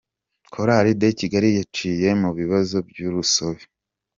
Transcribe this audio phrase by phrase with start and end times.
[0.53, 3.63] Chorale de Kigali yaciye mu bibazo by’urusobe.